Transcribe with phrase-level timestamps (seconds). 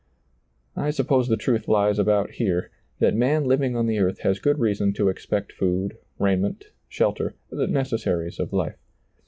[0.75, 4.57] I suppose the truth lies about here: that man living on the earth has good
[4.57, 8.79] reason to expect food, raiment, shelter, the necessaries of life.